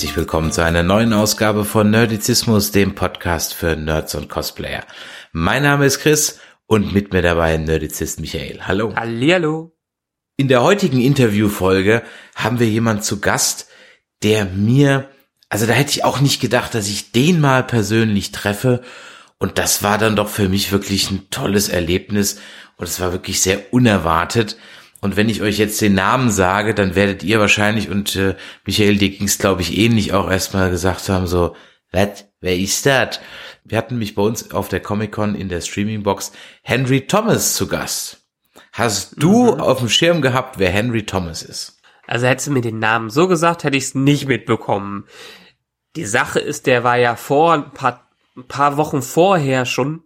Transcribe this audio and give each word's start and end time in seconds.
Herzlich 0.00 0.16
willkommen 0.16 0.50
zu 0.50 0.64
einer 0.64 0.82
neuen 0.82 1.12
Ausgabe 1.12 1.66
von 1.66 1.90
Nerdizismus, 1.90 2.70
dem 2.70 2.94
Podcast 2.94 3.52
für 3.52 3.76
Nerds 3.76 4.14
und 4.14 4.30
Cosplayer. 4.30 4.82
Mein 5.32 5.62
Name 5.62 5.84
ist 5.84 5.98
Chris 5.98 6.40
und 6.66 6.94
mit 6.94 7.12
mir 7.12 7.20
dabei 7.20 7.58
Nerdizist 7.58 8.18
Michael. 8.18 8.60
Hallo. 8.62 8.96
Hallihallo. 8.96 9.76
In 10.38 10.48
der 10.48 10.62
heutigen 10.62 11.02
Interviewfolge 11.02 12.02
haben 12.34 12.60
wir 12.60 12.66
jemand 12.66 13.04
zu 13.04 13.20
Gast, 13.20 13.68
der 14.22 14.46
mir, 14.46 15.10
also 15.50 15.66
da 15.66 15.74
hätte 15.74 15.90
ich 15.90 16.02
auch 16.02 16.22
nicht 16.22 16.40
gedacht, 16.40 16.74
dass 16.74 16.88
ich 16.88 17.12
den 17.12 17.38
mal 17.38 17.62
persönlich 17.62 18.32
treffe. 18.32 18.80
Und 19.36 19.58
das 19.58 19.82
war 19.82 19.98
dann 19.98 20.16
doch 20.16 20.30
für 20.30 20.48
mich 20.48 20.72
wirklich 20.72 21.10
ein 21.10 21.28
tolles 21.28 21.68
Erlebnis. 21.68 22.40
Und 22.78 22.88
es 22.88 23.00
war 23.00 23.12
wirklich 23.12 23.42
sehr 23.42 23.70
unerwartet. 23.70 24.56
Und 25.00 25.16
wenn 25.16 25.28
ich 25.28 25.40
euch 25.42 25.58
jetzt 25.58 25.80
den 25.80 25.94
Namen 25.94 26.30
sage, 26.30 26.74
dann 26.74 26.94
werdet 26.94 27.22
ihr 27.22 27.40
wahrscheinlich, 27.40 27.88
und 27.88 28.16
äh, 28.16 28.36
Michael, 28.66 28.96
dir 28.96 29.10
ging's 29.10 29.38
glaube 29.38 29.62
ich 29.62 29.76
ähnlich, 29.78 30.12
auch 30.12 30.30
erstmal 30.30 30.70
gesagt 30.70 31.08
haben, 31.08 31.26
so, 31.26 31.56
was, 31.92 32.26
wer 32.40 32.56
ist 32.56 32.86
das? 32.86 33.20
Wir 33.64 33.78
hatten 33.78 33.98
mich 33.98 34.14
bei 34.14 34.22
uns 34.22 34.50
auf 34.52 34.68
der 34.68 34.80
Comic-Con 34.80 35.34
in 35.34 35.48
der 35.48 35.60
Streaming-Box 35.60 36.32
Henry 36.62 37.06
Thomas 37.06 37.54
zu 37.54 37.66
Gast. 37.66 38.26
Hast 38.72 39.14
du 39.22 39.54
Mhm. 39.54 39.60
auf 39.60 39.78
dem 39.78 39.88
Schirm 39.88 40.22
gehabt, 40.22 40.58
wer 40.58 40.70
Henry 40.70 41.04
Thomas 41.04 41.42
ist? 41.42 41.78
Also 42.06 42.26
hättest 42.26 42.48
du 42.48 42.52
mir 42.52 42.60
den 42.60 42.78
Namen 42.78 43.10
so 43.10 43.26
gesagt, 43.28 43.64
hätte 43.64 43.76
ich 43.76 43.84
es 43.84 43.94
nicht 43.94 44.26
mitbekommen. 44.26 45.06
Die 45.96 46.04
Sache 46.04 46.38
ist, 46.40 46.66
der 46.66 46.84
war 46.84 46.96
ja 46.96 47.16
vor 47.16 47.52
ein 47.54 47.70
paar, 47.72 48.08
ein 48.36 48.46
paar 48.46 48.76
Wochen 48.76 49.02
vorher 49.02 49.64
schon 49.66 50.02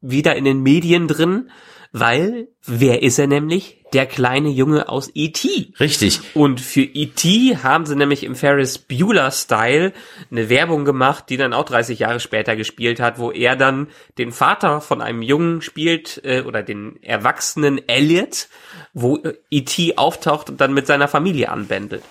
wieder 0.00 0.36
in 0.36 0.44
den 0.44 0.62
Medien 0.62 1.08
drin, 1.08 1.50
weil 1.92 2.48
wer 2.64 3.02
ist 3.02 3.18
er 3.18 3.26
nämlich? 3.26 3.76
Der 3.94 4.04
kleine 4.04 4.50
Junge 4.50 4.90
aus 4.90 5.10
E.T. 5.14 5.72
Richtig. 5.80 6.20
Und 6.34 6.60
für 6.60 6.82
E.T. 6.82 7.56
haben 7.62 7.86
sie 7.86 7.96
nämlich 7.96 8.22
im 8.22 8.34
Ferris 8.34 8.76
Bueller-Style 8.76 9.94
eine 10.30 10.48
Werbung 10.50 10.84
gemacht, 10.84 11.24
die 11.30 11.38
dann 11.38 11.54
auch 11.54 11.64
30 11.64 12.00
Jahre 12.00 12.20
später 12.20 12.54
gespielt 12.54 13.00
hat, 13.00 13.18
wo 13.18 13.30
er 13.30 13.56
dann 13.56 13.88
den 14.18 14.30
Vater 14.30 14.82
von 14.82 15.00
einem 15.00 15.22
Jungen 15.22 15.62
spielt, 15.62 16.20
äh, 16.22 16.42
oder 16.42 16.62
den 16.62 17.02
erwachsenen 17.02 17.88
Elliot, 17.88 18.48
wo 18.92 19.16
äh, 19.16 19.34
E.T. 19.50 19.96
auftaucht 19.96 20.50
und 20.50 20.60
dann 20.60 20.74
mit 20.74 20.86
seiner 20.86 21.08
Familie 21.08 21.50
anbändelt. 21.50 22.02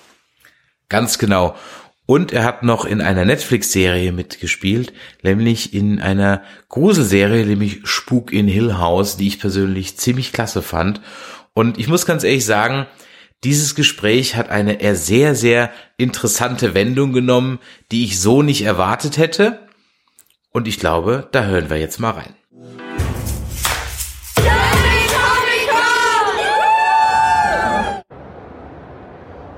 Ganz 0.89 1.19
genau. 1.19 1.55
Und 2.07 2.31
er 2.31 2.45
hat 2.45 2.63
noch 2.63 2.85
in 2.85 3.01
einer 3.01 3.25
Netflix-Serie 3.25 4.13
mitgespielt, 4.13 4.93
nämlich 5.23 5.73
in 5.73 5.99
einer 5.99 6.41
Gruselserie, 6.69 7.45
nämlich 7.45 7.81
Spuk 7.83 8.31
in 8.31 8.47
Hill 8.47 8.77
House, 8.77 9.17
die 9.17 9.27
ich 9.27 9.41
persönlich 9.41 9.97
ziemlich 9.97 10.31
klasse 10.31 10.61
fand. 10.61 11.01
Und 11.53 11.77
ich 11.77 11.89
muss 11.89 12.05
ganz 12.05 12.23
ehrlich 12.23 12.45
sagen, 12.45 12.87
dieses 13.43 13.75
Gespräch 13.75 14.37
hat 14.37 14.49
eine 14.49 14.79
eher 14.79 14.95
sehr, 14.95 15.35
sehr 15.35 15.69
interessante 15.97 16.73
Wendung 16.73 17.11
genommen, 17.11 17.59
die 17.91 18.05
ich 18.05 18.21
so 18.21 18.41
nicht 18.41 18.61
erwartet 18.61 19.17
hätte. 19.17 19.67
Und 20.51 20.65
ich 20.65 20.79
glaube, 20.79 21.27
da 21.33 21.43
hören 21.43 21.69
wir 21.69 21.77
jetzt 21.77 21.99
mal 21.99 22.11
rein. 22.11 22.36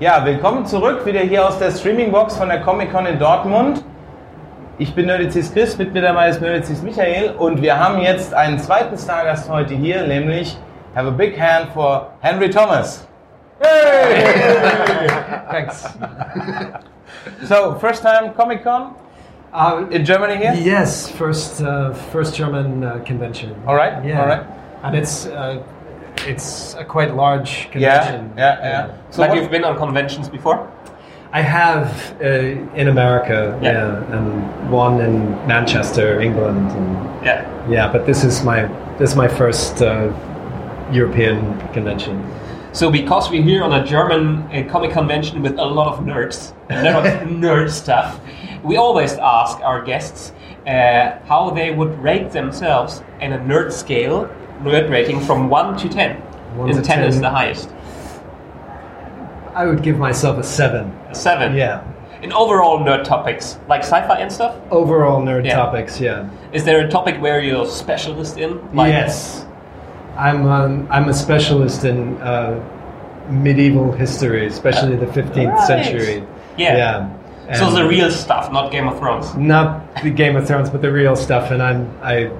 Ja, 0.00 0.24
willkommen 0.24 0.64
zurück, 0.66 1.04
wieder 1.04 1.20
hier 1.20 1.46
aus 1.46 1.58
der 1.58 1.70
Streaming-Box 1.70 2.36
von 2.36 2.48
der 2.48 2.60
Comic-Con 2.62 3.06
in 3.06 3.18
Dortmund. 3.18 3.84
Ich 4.78 4.94
bin 4.94 5.06
Nerdizis 5.06 5.52
Chris, 5.52 5.76
mit 5.76 5.92
mir 5.92 6.00
dabei 6.00 6.30
ist 6.30 6.40
Nerdizis 6.40 6.82
Michael 6.82 7.32
und 7.38 7.60
wir 7.60 7.78
haben 7.78 8.00
jetzt 8.00 8.32
einen 8.32 8.58
zweiten 8.58 8.96
Stargast 8.96 9.50
heute 9.50 9.74
hier, 9.74 10.06
nämlich 10.06 10.56
have 10.94 11.06
a 11.06 11.10
big 11.10 11.38
hand 11.38 11.68
for 11.74 12.08
Henry 12.20 12.48
Thomas. 12.48 13.06
Hey! 13.60 15.06
Thanks. 15.50 15.86
So, 17.44 17.74
first 17.78 18.02
time 18.02 18.32
Comic-Con 18.36 18.94
Uh, 19.52 19.84
in 19.90 20.04
Germany 20.04 20.36
here? 20.36 20.54
yes, 20.54 21.10
first 21.10 21.60
uh, 21.60 21.90
first 22.12 22.36
German 22.36 22.84
uh, 22.84 23.00
convention. 23.04 23.50
All 23.66 23.74
right, 23.74 23.94
Yeah. 24.04 24.20
all 24.22 24.28
right. 24.28 24.42
And 24.84 24.94
it's 24.94 25.26
uh, 25.26 25.56
it's 26.26 26.74
a 26.74 26.84
quite 26.84 27.14
large 27.14 27.70
convention. 27.70 28.32
yeah, 28.36 28.58
yeah. 28.62 28.96
So 29.10 29.26
But 29.26 29.34
you've 29.36 29.50
been 29.50 29.64
on 29.64 29.76
conventions 29.76 30.28
before? 30.28 30.70
I 31.32 31.42
have 31.42 32.16
uh, 32.20 32.26
in 32.80 32.88
America, 32.88 33.58
Yeah. 33.62 33.72
yeah. 33.72 34.16
and 34.16 34.70
one 34.70 35.00
in 35.00 35.30
Manchester, 35.46 36.20
England, 36.20 36.70
and 36.72 37.24
Yeah. 37.24 37.44
yeah. 37.68 37.92
But 37.92 38.04
this 38.06 38.24
is 38.24 38.42
my 38.44 38.68
this 38.98 39.10
is 39.10 39.16
my 39.16 39.28
first 39.28 39.80
uh, 39.82 40.10
European 40.92 41.38
convention. 41.72 42.22
So, 42.72 42.90
because 42.90 43.30
we're 43.30 43.42
here 43.42 43.62
on 43.64 43.72
a 43.72 43.84
German 43.84 44.42
uh, 44.52 44.62
comic 44.72 44.92
convention 44.92 45.42
with 45.42 45.58
a 45.58 45.64
lot 45.64 45.88
of 45.92 46.04
nerds, 46.04 46.52
a 46.70 46.82
lot 46.92 47.06
of 47.06 47.12
nerd 47.44 47.70
stuff, 47.70 48.20
we 48.62 48.76
always 48.76 49.14
ask 49.18 49.58
our 49.60 49.82
guests 49.82 50.32
uh, 50.66 51.18
how 51.26 51.50
they 51.50 51.72
would 51.72 51.98
rate 52.02 52.30
themselves 52.30 53.02
in 53.20 53.32
a 53.32 53.38
nerd 53.38 53.72
scale, 53.72 54.28
nerd 54.62 54.90
rating 54.90 55.20
from 55.20 55.48
1 55.48 55.76
to 55.78 55.88
10. 55.88 56.16
One 56.56 56.68
and 56.70 56.78
to 56.78 56.82
10 56.84 57.04
is 57.04 57.20
the 57.20 57.30
highest. 57.30 57.70
I 59.54 59.66
would 59.66 59.82
give 59.82 59.98
myself 59.98 60.38
a 60.38 60.42
seven. 60.42 60.92
A 61.08 61.14
7. 61.14 61.54
Yeah. 61.54 61.82
In 62.22 62.32
overall 62.32 62.78
nerd 62.80 63.04
topics, 63.04 63.58
like 63.68 63.80
sci 63.82 64.00
fi 64.06 64.18
and 64.18 64.30
stuff, 64.30 64.54
Overall 64.70 65.22
nerd 65.22 65.44
Yeah. 65.46 65.56
topics. 65.56 66.00
Yeah. 66.00 66.28
is 66.52 66.64
there 66.64 66.84
a 66.84 66.88
topic 66.88 67.20
where 67.20 67.40
you're 67.40 67.62
a 67.64 67.66
specialist 67.68 68.36
in? 68.36 68.60
Like, 68.74 68.92
yes, 68.92 69.46
I'm 70.18 70.46
um, 70.46 70.86
I'm 70.90 71.08
a 71.08 71.14
specialist 71.14 71.84
in 71.84 72.18
uh, 72.20 72.60
medieval 73.30 73.90
history, 73.92 74.46
especially 74.46 74.96
the 74.96 75.06
15th 75.06 75.54
Right. 75.54 75.66
century. 75.66 76.24
Yeah. 76.58 76.76
yeah. 76.76 77.54
So, 77.54 77.70
the 77.70 77.86
real 77.88 78.10
stuff, 78.10 78.52
not 78.52 78.70
Game 78.70 78.86
of 78.86 78.98
Thrones. 78.98 79.34
not 79.36 79.80
the 80.02 80.10
Game 80.10 80.36
of 80.36 80.46
Thrones, 80.46 80.68
but 80.70 80.82
the 80.82 80.92
real 80.92 81.16
stuff, 81.16 81.50
and 81.50 81.62
I'm 81.62 81.88
I 82.02 82.30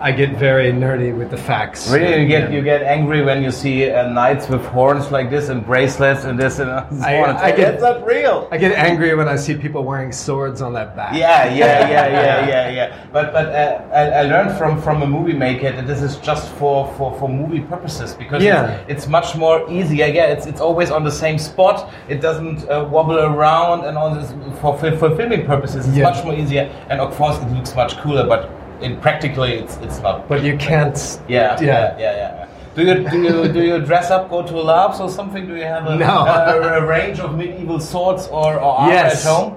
I 0.00 0.12
get 0.12 0.36
very 0.38 0.70
nerdy 0.72 1.12
with 1.16 1.30
the 1.30 1.36
facts. 1.36 1.90
Really, 1.90 2.22
you 2.22 2.28
get 2.28 2.50
Yeah. 2.50 2.56
you 2.56 2.62
get 2.62 2.82
angry 2.82 3.22
when 3.24 3.42
you 3.42 3.50
see 3.50 3.90
uh, 3.90 4.08
knights 4.08 4.48
with 4.48 4.64
horns 4.66 5.10
like 5.10 5.28
this 5.28 5.48
and 5.48 5.64
bracelets 5.66 6.24
and 6.24 6.38
this 6.38 6.60
and 6.60 6.68
so 7.00 7.06
I- 7.06 7.22
on. 7.22 7.36
I 7.36 7.50
get- 7.50 7.80
That's 7.80 7.82
not 7.82 8.06
real. 8.06 8.46
I 8.52 8.58
get 8.58 8.72
angry 8.78 9.14
when 9.16 9.28
I 9.28 9.36
see 9.36 9.54
people 9.56 9.82
wearing 9.82 10.12
swords 10.12 10.62
on 10.62 10.72
their 10.72 10.86
back. 10.86 11.14
Yeah, 11.14 11.46
yeah, 11.46 11.88
yeah, 11.88 12.06
yeah, 12.08 12.48
yeah, 12.52 12.70
yeah. 12.70 13.06
But 13.12 13.32
but 13.32 13.46
uh, 13.46 13.82
I, 13.92 14.02
I 14.20 14.22
learned 14.22 14.56
from 14.56 14.80
from 14.80 15.02
a 15.02 15.06
movie 15.06 15.32
maker 15.46 15.72
that 15.72 15.86
this 15.86 16.00
is 16.00 16.16
just 16.18 16.48
for 16.58 16.86
for, 16.96 17.18
for 17.18 17.28
movie 17.28 17.60
purposes 17.60 18.14
because 18.14 18.42
Yeah. 18.42 18.70
it's, 18.86 19.04
it's 19.04 19.06
much 19.08 19.34
more 19.36 19.68
easy. 19.70 19.96
Yeah, 19.96 20.26
it's 20.34 20.46
it's 20.46 20.60
always 20.60 20.90
on 20.92 21.02
the 21.02 21.10
same 21.24 21.38
spot. 21.38 21.90
It 22.08 22.20
doesn't 22.20 22.68
uh, 22.68 22.86
wobble 22.88 23.18
around 23.18 23.84
and 23.84 23.98
all 23.98 24.14
this 24.14 24.32
for 24.60 24.78
fil- 24.78 24.96
for 24.96 25.10
filming 25.16 25.44
purposes. 25.44 25.88
It's 25.88 25.96
Yeah. 25.96 26.04
much 26.10 26.24
more 26.24 26.34
easier, 26.34 26.70
and 26.88 27.00
of 27.00 27.14
course 27.16 27.36
it 27.42 27.50
looks 27.50 27.74
much 27.74 27.96
cooler. 27.98 28.24
But 28.26 28.50
in 28.80 28.96
practically, 29.00 29.52
it's 29.54 29.76
it's 29.78 30.00
not. 30.00 30.28
But 30.28 30.42
you 30.42 30.56
can't. 30.56 30.96
Yeah, 31.28 31.56
yeah, 31.60 31.66
Yeah. 31.66 31.98
yeah, 31.98 32.16
yeah. 32.16 32.46
Do 32.74 32.82
you 32.84 32.94
do 33.10 33.18
you 33.22 33.52
do 33.52 33.62
you 33.62 33.80
dress 33.80 34.10
up, 34.10 34.30
go 34.30 34.42
to 34.42 34.56
labs 34.60 35.00
or 35.00 35.08
something? 35.10 35.46
Do 35.46 35.56
you 35.56 35.64
have 35.64 35.86
a, 35.86 35.96
No. 36.06 36.24
a, 36.26 36.78
a 36.80 36.86
range 36.86 37.18
of 37.20 37.36
medieval 37.36 37.80
swords 37.80 38.28
or, 38.28 38.54
or 38.54 38.60
armor 38.60 38.92
Yes. 38.92 39.26
at 39.26 39.32
home? 39.32 39.56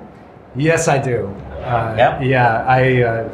Yes, 0.56 0.88
I 0.88 0.98
do. 0.98 1.28
Uh, 1.64 1.94
Yeah? 1.98 2.22
Yeah, 2.22 2.66
I 2.68 3.04
uh, 3.04 3.30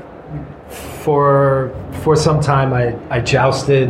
for 1.03 1.71
for 2.03 2.15
some 2.15 2.39
time 2.41 2.73
I 2.73 2.95
I 3.09 3.19
jousted 3.21 3.89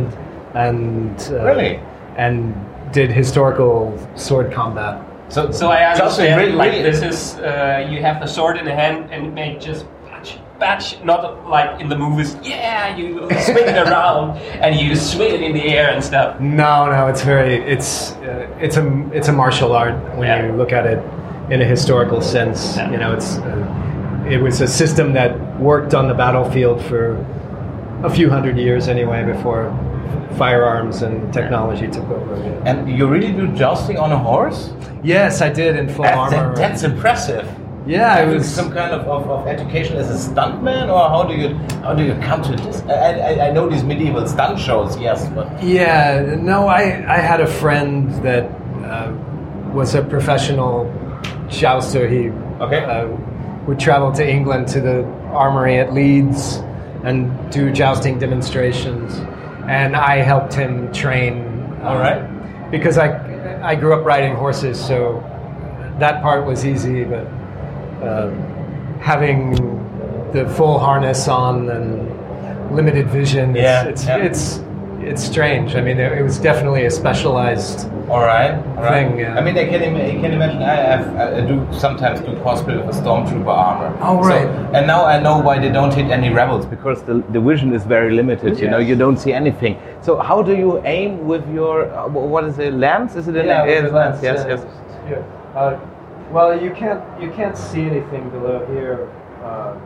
and 0.54 1.10
uh, 1.30 1.44
Really? 1.44 1.80
and 2.16 2.54
did 2.92 3.10
historical 3.12 3.92
sword 4.14 4.52
combat. 4.52 5.02
So, 5.28 5.50
So 5.50 5.68
I 5.70 5.94
Justin, 5.94 6.02
understand, 6.06 6.40
really- 6.40 6.52
like 6.52 6.72
really- 6.72 6.90
this 6.90 7.02
is 7.02 7.38
uh, 7.40 7.86
you 7.90 8.00
have 8.02 8.20
the 8.20 8.26
sword 8.26 8.56
in 8.56 8.64
the 8.64 8.74
hand 8.74 9.10
and 9.12 9.26
it 9.26 9.32
may 9.34 9.58
just 9.58 9.84
batch, 10.58 10.94
batch, 10.96 11.04
not 11.04 11.48
like 11.48 11.80
in 11.80 11.88
the 11.88 11.96
movies. 11.96 12.36
Yeah, 12.42 12.96
you 12.96 13.18
swing 13.42 13.68
it 13.68 13.76
around 13.88 14.38
and 14.38 14.78
you 14.78 14.94
swing 14.96 15.34
it 15.34 15.42
in 15.42 15.52
the 15.54 15.64
air 15.64 15.90
and 15.90 16.02
stuff. 16.02 16.40
No, 16.40 16.90
no, 16.90 17.06
it's 17.08 17.22
very 17.22 17.54
it's 17.56 18.12
uh, 18.16 18.46
it's 18.60 18.76
a 18.76 19.10
it's 19.12 19.28
a 19.28 19.32
martial 19.32 19.72
art 19.72 19.94
when 20.16 20.26
Yeah. 20.28 20.46
you 20.46 20.52
look 20.52 20.72
at 20.72 20.86
it 20.86 20.98
in 21.52 21.62
a 21.62 21.64
historical 21.64 22.20
sense. 22.20 22.76
Yeah. 22.76 22.90
You 22.90 22.96
know, 22.98 23.12
it's 23.14 23.36
uh, 23.38 24.26
it 24.28 24.38
was 24.42 24.60
a 24.60 24.66
system 24.66 25.12
that 25.14 25.32
worked 25.60 25.94
on 25.94 26.08
the 26.08 26.14
battlefield 26.14 26.82
for 26.84 27.16
a 28.04 28.10
few 28.10 28.28
hundred 28.30 28.56
years 28.58 28.86
anyway 28.88 29.24
before 29.24 29.70
firearms 30.36 31.02
and 31.02 31.32
technology 31.32 31.88
took 31.88 32.08
over. 32.10 32.36
yeah. 32.36 32.62
And 32.70 32.88
you 32.98 33.06
really 33.08 33.32
do 33.32 33.48
jousting 33.56 33.96
on 33.98 34.12
a 34.12 34.18
horse? 34.18 34.70
Yes, 35.02 35.40
I 35.40 35.48
did 35.48 35.76
in 35.76 35.88
full 35.88 36.04
That- 36.04 36.16
armor. 36.18 36.36
that- 36.54 36.56
that's 36.56 36.82
impressive. 36.84 37.48
Yeah, 37.88 38.18
it 38.20 38.34
was- 38.34 38.46
some 38.54 38.70
kind 38.70 38.92
of, 38.92 39.06
of, 39.08 39.30
of 39.30 39.46
education 39.48 39.96
as 39.96 40.08
a 40.10 40.30
stuntman, 40.30 40.92
or 40.92 41.08
how 41.08 41.22
do 41.24 41.34
you 41.34 41.54
how 41.82 41.94
do 41.94 42.04
you 42.04 42.14
come 42.28 42.42
to 42.42 42.52
this? 42.64 42.82
I, 42.86 42.92
I, 42.92 43.48
I 43.48 43.50
know 43.50 43.66
these 43.68 43.82
medieval 43.82 44.26
stunt 44.28 44.58
shows, 44.60 44.98
yes, 45.00 45.26
but 45.34 45.46
Yeah, 45.62 46.36
no, 46.38 46.68
I, 46.68 46.82
I 47.08 47.16
had 47.18 47.40
a 47.40 47.46
friend 47.46 48.10
that 48.22 48.44
uh, 48.84 49.10
was 49.72 49.94
a 49.94 50.02
professional 50.02 50.84
jouster. 51.48 52.06
He 52.06 52.28
Okay. 52.60 52.84
uh, 52.84 53.06
would 53.66 53.78
travel 53.80 54.12
to 54.12 54.24
England 54.36 54.68
to 54.68 54.80
the 54.82 55.04
armory 55.32 55.78
at 55.78 55.92
Leeds 55.94 56.62
and 57.04 57.30
do 57.50 57.72
jousting 57.72 58.18
demonstrations, 58.18 59.14
and 59.66 59.96
I 59.96 60.16
helped 60.18 60.52
him 60.52 60.92
train. 60.92 61.34
uh, 61.82 61.88
All 61.88 61.98
right. 61.98 62.20
Because 62.70 62.98
I 62.98 63.08
I 63.62 63.74
grew 63.76 63.94
up 63.98 64.04
riding 64.04 64.34
horses, 64.36 64.76
so 64.78 65.22
that 65.98 66.20
part 66.20 66.44
was 66.44 66.66
easy, 66.66 67.04
but 67.04 67.26
uh, 68.02 68.30
having 69.00 69.54
the 70.32 70.48
full 70.56 70.78
harness 70.78 71.28
on 71.28 71.68
and 71.70 72.74
limited 72.74 73.08
vision, 73.08 73.56
it's, 73.56 73.62
Yeah, 73.62 73.84
it's, 73.84 74.04
yeah. 74.06 74.16
it's 74.18 74.60
it's 75.00 75.22
strange. 75.24 75.74
I 75.76 75.80
mean, 75.80 75.98
it 75.98 76.22
was 76.22 76.38
definitely 76.38 76.84
a 76.84 76.90
specialized. 76.90 77.88
all 78.10 78.20
right, 78.20 78.52
all 78.76 78.82
right. 78.82 79.08
Thing, 79.08 79.18
yeah. 79.20 79.38
I 79.38 79.40
mean, 79.40 79.56
I 79.56 79.64
can, 79.64 79.80
im- 79.80 79.94
I 79.96 80.20
can 80.20 80.32
imagine. 80.34 80.60
I, 80.60 80.74
have, 80.74 81.16
I 81.16 81.40
do 81.46 81.66
sometimes 81.72 82.20
do 82.20 82.32
cosplay 82.42 82.76
with 82.84 82.94
a 82.94 83.00
stormtrooper 83.00 83.46
armor. 83.46 83.96
Oh, 84.02 84.20
So- 84.22 84.28
right. 84.28 84.48
and 84.74 84.86
now 84.86 85.04
I 85.06 85.18
know 85.20 85.38
why 85.38 85.60
they 85.60 85.70
don't 85.70 85.94
hit 85.94 86.10
any 86.10 86.30
rebels 86.30 86.66
because 86.66 87.02
the, 87.04 87.24
the 87.30 87.40
vision 87.40 87.72
is 87.72 87.84
very 87.84 88.12
limited. 88.12 88.58
You 88.58 88.68
know, 88.68 88.78
you 88.78 88.96
don't 88.96 89.16
see 89.18 89.32
anything. 89.32 89.80
So 90.02 90.18
how 90.18 90.42
do 90.42 90.54
you 90.56 90.82
aim 90.84 91.26
with 91.26 91.48
your 91.54 91.90
uh, 91.92 92.08
what 92.08 92.44
is 92.44 92.58
it? 92.58 92.74
Lens? 92.74 93.14
Is 93.16 93.28
it 93.28 93.36
a 93.36 93.42
the 93.42 93.44
lens. 93.44 93.92
lens, 93.92 94.22
Yes, 94.22 94.44
yeah. 94.46 94.54
yes. 94.56 94.66
Here. 95.06 95.24
Uh, 95.54 95.78
well, 96.30 96.60
you 96.60 96.70
can't 96.70 97.02
you 97.20 97.30
can't 97.30 97.56
see 97.56 97.82
anything 97.82 98.28
below 98.30 98.66
here, 98.72 99.08
uh, 99.44 99.76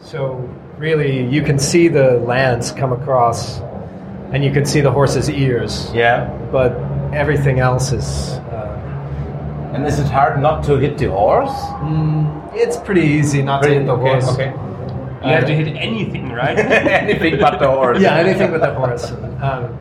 so 0.00 0.36
really 0.78 1.26
you 1.26 1.42
can 1.42 1.58
see 1.58 1.88
the 1.88 2.18
lance 2.26 2.70
come 2.72 2.92
across, 2.92 3.60
and 4.32 4.44
you 4.44 4.50
can 4.52 4.64
see 4.64 4.80
the 4.80 4.90
horse's 4.90 5.28
ears, 5.30 5.90
Yeah. 5.94 6.28
but 6.52 6.72
everything 7.12 7.60
else 7.60 7.92
is. 7.92 8.38
Uh, 8.52 8.64
And 9.74 9.86
is 9.86 9.98
it 9.98 10.06
hard 10.10 10.40
not 10.40 10.64
to 10.64 10.78
hit 10.78 10.96
the 10.98 11.10
horse? 11.10 11.52
it's 12.54 12.76
pretty 12.78 13.02
easy 13.18 13.42
not 13.42 13.62
to 13.62 13.68
hit 13.68 13.86
the 13.86 13.92
okay, 13.92 14.08
horse. 14.10 14.28
Okay. 14.34 14.52
You 15.22 15.34
have 15.34 15.46
to 15.46 15.54
hit 15.54 15.68
anything, 15.76 16.32
right? 16.32 16.58
anything 17.04 17.38
but 17.38 17.58
the 17.58 17.68
horse. 17.68 18.00
Yeah, 18.00 18.16
anything 18.16 18.50
but 18.50 18.60
the 18.60 18.74
horse. 18.74 19.12
Um, 19.38 19.78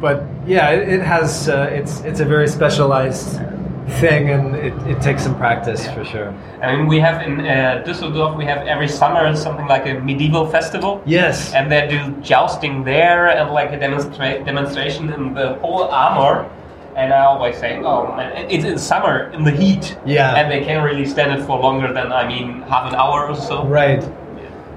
but 0.00 0.24
yeah, 0.46 0.70
it, 0.74 0.88
it 0.88 1.02
has. 1.02 1.48
Uh, 1.48 1.68
it's 1.78 2.00
it's 2.02 2.20
a 2.20 2.24
very 2.24 2.48
specialized 2.48 3.38
thing, 3.88 4.30
and 4.30 4.54
it, 4.54 4.72
it 4.86 5.00
takes 5.00 5.22
some 5.22 5.36
practice 5.36 5.88
for 5.90 6.04
sure. 6.04 6.32
I 6.62 6.76
mean, 6.76 6.86
we 6.86 6.98
have 7.00 7.22
in 7.22 7.40
uh, 7.40 7.82
Düsseldorf, 7.86 8.36
we 8.36 8.44
have 8.44 8.66
every 8.66 8.88
summer 8.88 9.34
something 9.36 9.66
like 9.66 9.86
a 9.86 9.94
medieval 9.94 10.46
festival. 10.48 11.02
Yes. 11.06 11.52
And 11.54 11.70
they 11.70 11.86
do 11.88 12.12
jousting 12.20 12.84
there 12.84 13.28
and 13.28 13.50
like 13.50 13.72
a 13.72 13.78
demonstra- 13.78 14.44
demonstration 14.44 15.12
in 15.12 15.34
the 15.34 15.54
whole 15.54 15.84
armor. 15.84 16.48
And 16.96 17.12
I 17.12 17.24
always 17.26 17.56
say, 17.56 17.78
oh 17.78 18.14
man, 18.16 18.50
it's 18.50 18.64
in 18.64 18.76
summer 18.78 19.30
in 19.32 19.44
the 19.44 19.52
heat. 19.52 19.96
Yeah. 20.04 20.34
And 20.34 20.50
they 20.50 20.64
can't 20.64 20.84
really 20.84 21.06
stand 21.06 21.30
it 21.40 21.44
for 21.46 21.58
longer 21.58 21.92
than, 21.92 22.12
I 22.12 22.26
mean, 22.26 22.62
half 22.62 22.90
an 22.92 22.96
hour 22.96 23.28
or 23.28 23.36
so. 23.36 23.64
Right. 23.66 24.02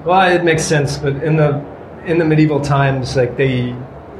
Well, 0.05 0.31
it 0.35 0.43
makes 0.43 0.63
sense, 0.63 0.97
but 0.97 1.15
in 1.23 1.35
the 1.35 1.63
in 2.05 2.17
the 2.17 2.25
medieval 2.25 2.59
times, 2.59 3.15
like 3.15 3.37
they 3.37 3.75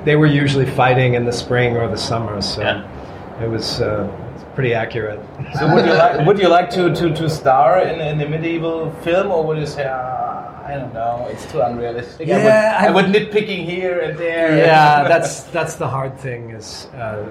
they 0.06 0.16
were 0.16 0.28
usually 0.28 0.66
fighting 0.66 1.14
in 1.16 1.26
the 1.26 1.32
spring 1.32 1.78
or 1.78 1.88
the 1.88 1.98
summer, 1.98 2.42
so 2.42 2.62
Yeah. 2.62 3.44
it 3.44 3.50
was 3.50 3.82
uh, 3.82 4.08
pretty 4.56 4.74
accurate. 4.74 5.20
So 5.58 5.74
would 5.74 5.86
you 5.86 5.94
like 5.94 6.26
would 6.28 6.40
you 6.40 6.48
like 6.50 6.70
to, 6.72 6.94
to, 6.94 7.14
to 7.16 7.30
star 7.30 7.80
in, 7.82 8.00
in 8.00 8.18
the 8.18 8.28
medieval 8.28 8.92
film, 9.04 9.32
or 9.32 9.46
would 9.46 9.58
you 9.58 9.66
say, 9.66 9.88
ah, 9.90 10.66
I 10.66 10.76
don't 10.76 10.94
know, 10.94 11.28
it's 11.32 11.50
too 11.52 11.62
unrealistic? 11.62 12.30
I, 12.30 12.34
would, 12.36 12.44
Yeah, 12.44 12.78
I, 12.80 12.88
I- 12.88 12.92
would 12.92 13.06
nitpicking 13.06 13.66
here 13.66 14.00
and 14.00 14.18
there. 14.18 14.58
yeah, 14.58 15.04
that's 15.08 15.44
that's 15.44 15.76
the 15.76 15.88
hard 15.88 16.18
thing 16.20 16.52
is 16.52 16.86
uh, 16.98 17.26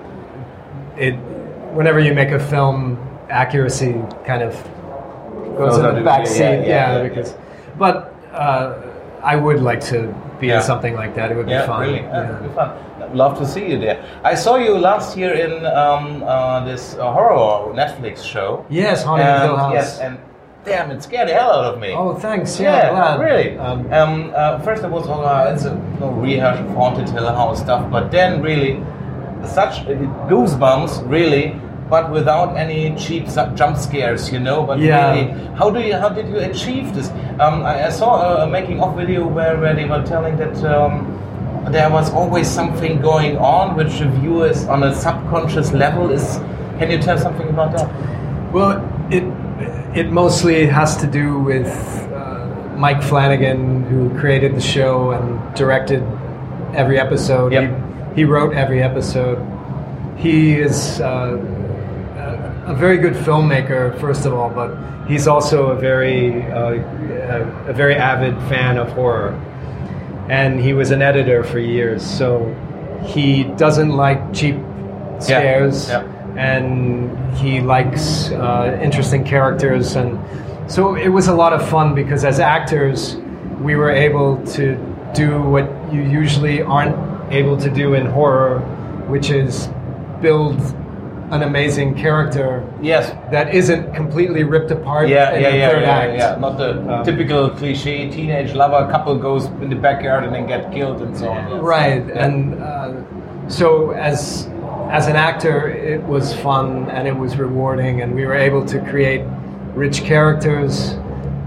it. 0.96 1.14
Whenever 1.74 2.00
you 2.00 2.12
make 2.14 2.30
a 2.32 2.40
film, 2.40 2.98
accuracy 3.28 3.92
kind 4.26 4.42
of 4.42 4.54
goes 5.56 5.76
Goes 5.76 5.78
in 5.78 5.82
the 5.82 6.00
backseat. 6.00 6.04
back 6.04 6.26
yeah, 6.26 6.50
yeah, 6.50 6.66
Yeah, 6.66 6.96
yeah, 7.02 7.08
because, 7.08 7.34
but 7.78 8.12
uh, 8.32 8.74
I 9.22 9.36
would 9.36 9.60
like 9.62 9.80
to 9.92 10.12
be 10.40 10.46
Yeah. 10.48 10.56
in 10.56 10.62
something 10.62 10.94
like 10.96 11.14
that. 11.14 11.30
It 11.30 11.36
would 11.36 11.48
Yeah, 11.48 11.60
be 11.62 11.66
fun. 11.66 11.80
really, 11.80 12.00
yeah, 12.00 12.24
it'd 12.24 12.42
be 12.42 12.48
fun. 12.54 12.70
I'd 13.02 13.14
love 13.14 13.38
to 13.38 13.46
see 13.46 13.66
you 13.70 13.78
there. 13.78 13.98
I 14.24 14.34
saw 14.34 14.56
you 14.56 14.76
last 14.78 15.16
year 15.16 15.32
in 15.34 15.64
um, 15.66 16.22
uh, 16.26 16.64
this 16.64 16.96
uh, 16.98 17.10
horror 17.12 17.72
Netflix 17.74 18.24
show. 18.24 18.64
Yes, 18.68 19.02
Haunted 19.04 19.26
Hill 19.26 19.56
House. 19.56 19.74
Yes, 19.74 19.98
and 20.00 20.18
damn, 20.64 20.90
it 20.90 21.02
scared 21.02 21.28
the 21.28 21.34
hell 21.34 21.50
out 21.52 21.64
of 21.74 21.80
me. 21.80 21.92
Oh, 21.96 22.14
thanks. 22.14 22.58
Yeah, 22.60 22.92
Yeah, 22.92 23.18
really. 23.26 23.58
Um, 23.58 23.78
Um, 23.92 24.32
uh, 24.34 24.58
first, 24.60 24.84
I 24.84 24.88
was 24.88 25.06
oh, 25.08 25.22
uh, 25.22 25.50
it's 25.52 25.64
a 25.64 25.74
no 26.00 26.08
rehash 26.08 26.58
of 26.60 26.68
haunted 26.74 27.08
Hill 27.08 27.28
House 27.32 27.60
stuff, 27.60 27.82
but 27.90 28.10
then 28.10 28.42
really, 28.42 28.82
such 29.44 29.74
goosebumps, 30.28 31.02
really, 31.08 31.56
but 31.90 32.10
without 32.10 32.56
any 32.56 32.94
cheap 32.96 33.26
jump 33.54 33.76
scares, 33.76 34.32
you 34.32 34.38
know. 34.38 34.62
But 34.62 34.78
Yeah. 34.78 35.10
really, 35.12 35.26
how 35.58 35.68
do 35.70 35.80
you 35.80 35.94
how 35.96 36.08
did 36.08 36.28
you 36.28 36.38
achieve 36.38 36.94
this? 36.94 37.10
Um, 37.40 37.62
I, 37.64 37.86
I 37.86 37.90
saw 37.90 38.10
a, 38.22 38.44
a 38.44 38.46
making 38.46 38.80
of 38.80 38.96
video 38.96 39.26
where, 39.26 39.58
where 39.58 39.74
they 39.74 39.84
were 39.84 40.02
telling 40.04 40.36
that. 40.38 40.56
Um, 40.64 41.16
there 41.70 41.90
was 41.90 42.10
always 42.14 42.48
something 42.48 43.02
going 43.02 43.36
on 43.36 43.76
which 43.76 43.98
the 43.98 44.08
viewers 44.08 44.64
on 44.64 44.82
a 44.82 44.94
subconscious 44.94 45.72
level 45.72 46.10
is 46.10 46.40
can 46.78 46.90
you 46.90 46.98
tell 46.98 47.18
something 47.18 47.48
about 47.50 47.70
that 47.76 47.86
Well, 48.50 48.80
it 49.10 49.24
it 49.94 50.10
mostly 50.10 50.66
has 50.66 50.96
to 50.96 51.06
do 51.06 51.38
with 51.38 51.68
uh, 52.14 52.46
Mike 52.76 53.02
Flanagan, 53.02 53.82
who 53.84 54.08
created 54.18 54.54
the 54.56 54.60
show 54.60 55.10
and 55.10 55.38
directed 55.54 56.02
every 56.74 56.98
episode. 56.98 57.52
Yep. 57.52 58.14
He, 58.14 58.22
he 58.22 58.24
wrote 58.24 58.54
every 58.54 58.82
episode. 58.82 59.38
He 60.16 60.54
is 60.54 61.00
uh, 61.00 61.36
a, 62.70 62.74
very 62.74 62.98
good 62.98 63.14
filmmaker, 63.14 63.98
first 64.00 64.26
of 64.26 64.32
all, 64.32 64.50
but 64.50 64.76
he's 65.06 65.26
also 65.26 65.68
a 65.68 65.76
very 65.76 66.42
uh, 66.50 66.74
a, 66.74 67.70
a 67.70 67.72
very 67.72 67.94
avid 67.94 68.34
fan 68.48 68.78
of 68.78 68.88
horror, 68.92 69.32
and 70.28 70.60
he 70.60 70.72
was 70.72 70.90
an 70.90 71.02
editor 71.02 71.44
for 71.44 71.58
years. 71.58 72.04
So 72.04 72.54
he 73.04 73.44
doesn't 73.44 73.90
like 73.90 74.32
cheap 74.34 74.56
scares 75.18 75.88
yeah. 75.88 76.02
and 76.36 77.36
he 77.36 77.60
likes 77.60 78.30
uh, 78.30 78.78
interesting 78.82 79.24
characters 79.24 79.96
and 79.96 80.18
so 80.70 80.94
it 80.94 81.08
was 81.08 81.28
a 81.28 81.34
lot 81.34 81.52
of 81.52 81.66
fun 81.68 81.94
because 81.94 82.24
as 82.24 82.40
actors 82.40 83.16
we 83.60 83.76
were 83.76 83.90
able 83.90 84.44
to 84.46 84.76
do 85.14 85.42
what 85.42 85.64
you 85.92 86.02
usually 86.02 86.62
aren't 86.62 86.96
able 87.32 87.56
to 87.56 87.70
do 87.70 87.94
in 87.94 88.06
horror 88.06 88.60
which 89.08 89.30
is 89.30 89.68
build 90.20 90.58
an 91.30 91.42
amazing 91.42 91.94
character 91.94 92.62
yes. 92.82 93.10
that 93.30 93.54
isn't 93.54 93.94
completely 93.94 94.42
ripped 94.42 94.70
apart 94.70 95.08
yeah 95.08 95.32
in 95.34 95.42
yeah 95.42 95.50
the 95.50 95.56
yeah, 95.58 95.70
third 95.70 95.82
yeah, 95.82 95.98
act. 95.98 96.18
yeah. 96.18 96.36
Not 96.40 96.58
the 96.58 96.70
Um, 96.92 97.04
typical 97.04 97.50
cliche 97.50 98.10
teenage 98.10 98.52
lover 98.54 98.90
couple 98.90 99.16
goes 99.16 99.46
in 99.62 99.68
the 99.70 99.76
backyard 99.76 100.24
and 100.24 100.34
then 100.34 100.46
get 100.46 100.72
killed 100.72 101.00
and 101.02 101.16
so 101.16 101.28
on. 101.28 101.48
Yes. 101.50 101.62
right 101.62 102.04
Yeah. 102.06 102.24
and 102.24 102.60
uh, 102.62 103.48
so 103.48 103.90
as 103.92 104.48
as 104.90 105.06
an 105.06 105.16
actor 105.16 105.68
it 105.68 106.02
was 106.02 106.34
fun 106.34 106.90
and 106.90 107.06
it 107.06 107.16
was 107.16 107.36
rewarding 107.36 108.00
and 108.02 108.14
we 108.14 108.26
were 108.26 108.34
able 108.48 108.64
to 108.66 108.78
create 108.90 109.22
rich 109.74 110.02
characters. 110.02 110.96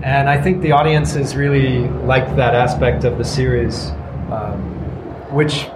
And 0.04 0.30
i 0.30 0.38
think 0.44 0.62
the 0.62 0.72
audiences 0.74 1.36
really 1.36 1.88
liked 2.14 2.36
that 2.36 2.54
aspect 2.56 3.04
of 3.06 3.18
the 3.18 3.24
series 3.24 3.92
um, 4.32 4.60
which 5.40 5.68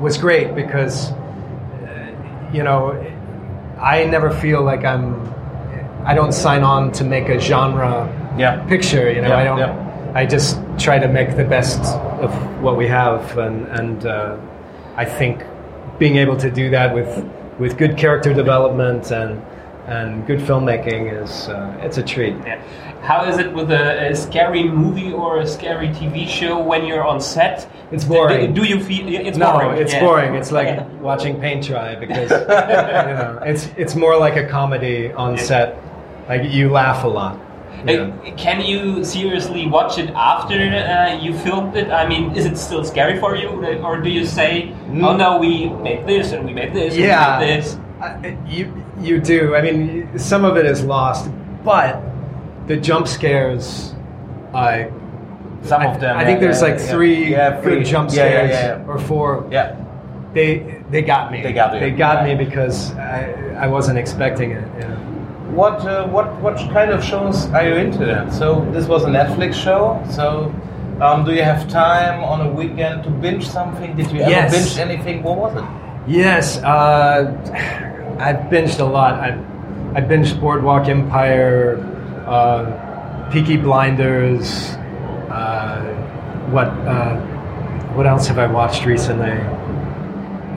was 0.00 0.18
great 0.18 0.54
because 0.54 1.10
uh, 1.10 2.50
you 2.52 2.62
know 2.62 2.78
i 3.80 4.04
never 4.04 4.30
feel 4.30 4.62
like 4.62 4.84
i'm 4.84 5.14
i 6.04 6.14
don't 6.14 6.32
sign 6.32 6.62
on 6.62 6.90
to 6.92 7.04
make 7.04 7.28
a 7.28 7.38
genre 7.38 8.08
yeah 8.38 8.62
picture. 8.66 9.10
You 9.10 9.22
know, 9.22 9.28
Yeah, 9.28 9.38
I 9.38 9.44
don't. 9.44 9.58
yeah. 9.58 10.12
I 10.14 10.26
just 10.26 10.58
try 10.78 10.98
to 10.98 11.08
make 11.08 11.36
the 11.36 11.44
best 11.44 11.80
of 12.20 12.30
what 12.62 12.76
we 12.76 12.86
have, 12.86 13.38
and 13.38 13.66
and 13.68 14.04
uh, 14.06 14.36
I 14.96 15.04
think 15.06 15.42
being 15.98 16.16
able 16.16 16.36
to 16.36 16.50
do 16.50 16.68
that 16.70 16.94
with 16.94 17.10
with 17.58 17.76
good 17.78 17.96
character 17.96 18.34
development 18.34 19.10
and 19.10 19.40
and 19.86 20.26
good 20.26 20.40
filmmaking 20.40 21.22
is 21.22 21.48
uh, 21.48 21.80
it's 21.82 21.96
a 21.98 22.02
treat. 22.02 22.36
Yeah. 22.44 22.60
How 23.02 23.24
is 23.24 23.38
it 23.38 23.52
with 23.52 23.70
a, 23.70 24.10
a 24.10 24.16
scary 24.16 24.64
movie 24.64 25.12
or 25.12 25.38
a 25.38 25.46
scary 25.46 25.88
TV 25.88 26.26
show 26.26 26.58
when 26.60 26.84
you're 26.86 27.04
on 27.04 27.20
set? 27.20 27.68
It's 27.92 28.04
boring. 28.04 28.52
Do, 28.52 28.62
do 28.62 28.68
you 28.68 28.82
feel 28.82 29.06
it's 29.08 29.38
no, 29.38 29.52
boring? 29.52 29.80
it's 29.80 29.92
yeah. 29.92 30.00
boring. 30.00 30.34
It's 30.34 30.50
like 30.50 30.66
Yeah. 30.68 30.86
watching 31.00 31.40
paint 31.40 31.64
dry 31.66 31.94
because 31.94 32.30
you 33.10 33.16
know 33.20 33.38
it's 33.44 33.68
it's 33.76 33.94
more 33.94 34.16
like 34.18 34.36
a 34.36 34.46
comedy 34.48 35.12
on 35.12 35.38
set. 35.38 35.76
Like 36.28 36.42
you 36.50 36.68
laugh 36.70 37.04
a 37.04 37.08
lot. 37.08 37.38
you. 37.86 38.00
Uh, 38.00 38.34
Can 38.36 38.60
you 38.62 39.04
seriously 39.04 39.68
watch 39.68 39.98
it 39.98 40.10
after 40.10 40.54
uh, 40.56 41.16
you 41.22 41.38
filmed 41.38 41.76
it? 41.76 41.90
I 41.92 42.08
mean, 42.08 42.34
is 42.34 42.44
it 42.44 42.56
still 42.58 42.84
scary 42.84 43.20
for 43.20 43.36
you, 43.36 43.48
or 43.84 44.00
do 44.00 44.10
you 44.10 44.26
say, 44.26 44.72
"Oh 45.06 45.14
no, 45.16 45.38
we 45.38 45.68
made 45.68 46.06
this 46.08 46.32
and 46.32 46.44
we 46.44 46.52
made 46.52 46.72
this 46.74 46.94
and 46.94 47.02
Mm. 47.04 47.06
yeah, 47.06 47.38
we 47.38 47.46
made 47.46 47.62
this"? 47.62 47.78
I- 48.00 48.36
you 48.48 48.72
you 49.00 49.20
do. 49.20 49.54
I 49.54 49.60
mean, 49.62 50.18
some 50.18 50.44
of 50.44 50.56
it 50.56 50.66
is 50.66 50.82
lost, 50.82 51.30
but 51.62 52.02
the 52.66 52.76
jump 52.76 53.06
scares, 53.08 53.94
I 54.54 54.90
Some 55.62 55.82
I, 55.82 55.86
of 55.94 56.00
them. 56.00 56.16
I 56.16 56.20
yeah, 56.20 56.26
think 56.26 56.40
there's 56.40 56.60
yeah, 56.62 56.68
like 56.68 56.78
yeah. 56.80 56.90
three 56.90 57.30
yeah, 57.30 57.60
three. 57.62 57.76
good 57.76 57.86
jump 57.86 58.10
Yeah, 58.12 58.24
yeah, 58.24 58.30
scares 58.30 58.50
yeah, 58.50 58.76
yeah. 58.78 58.86
or 58.92 58.98
four. 58.98 59.48
Yeah. 59.50 59.76
They 60.34 60.82
they 60.90 61.02
got 61.02 61.32
me. 61.32 61.42
They 61.42 61.52
got 61.52 61.74
you. 61.74 61.80
They 61.80 61.90
got 61.90 62.24
me 62.24 62.34
because 62.34 62.92
I 62.96 63.32
I 63.64 63.66
wasn't 63.68 63.98
expecting 63.98 64.50
it. 64.52 64.64
You. 64.80 64.88
What 65.56 65.80
uh, 65.86 66.06
what 66.08 66.26
what 66.42 66.56
kind 66.72 66.90
of 66.90 67.02
shows 67.02 67.46
are 67.54 67.66
you 67.66 67.74
into 67.76 68.04
then? 68.04 68.30
So 68.30 68.68
this 68.72 68.86
was 68.86 69.04
a 69.04 69.08
Netflix 69.08 69.54
show. 69.54 70.02
So 70.10 70.52
um, 71.00 71.24
do 71.24 71.32
you 71.32 71.42
have 71.42 71.68
time 71.68 72.22
on 72.22 72.40
a 72.46 72.50
weekend 72.52 73.04
to 73.04 73.10
binge 73.10 73.46
something? 73.48 73.96
Did 73.96 74.10
you 74.12 74.20
ever 74.20 74.30
Yes. 74.30 74.52
binge 74.52 74.78
anything? 74.78 75.22
What 75.22 75.38
was 75.38 75.56
it? 75.56 75.64
Yes, 76.06 76.58
uh, 76.58 77.32
I 78.20 78.32
binged 78.34 78.80
a 78.80 78.84
lot. 78.84 79.14
I, 79.14 79.38
I 79.94 80.00
binged 80.00 80.38
Boardwalk 80.40 80.88
Empire, 80.88 81.78
uh, 82.26 83.28
Peaky 83.32 83.56
Blinders. 83.56 84.70
Uh, 85.30 85.82
what 86.50 86.68
uh, 86.68 87.16
what 87.94 88.06
else 88.06 88.26
have 88.28 88.38
I 88.38 88.46
watched 88.46 88.84
recently? 88.84 89.32